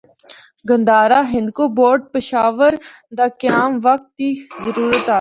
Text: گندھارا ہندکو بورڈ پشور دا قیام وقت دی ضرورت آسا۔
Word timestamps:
گندھارا 0.69 1.19
ہندکو 1.33 1.63
بورڈ 1.77 2.01
پشور 2.13 2.71
دا 3.17 3.25
قیام 3.39 3.71
وقت 3.85 4.05
دی 4.19 4.31
ضرورت 4.63 4.95
آسا۔ 4.97 5.09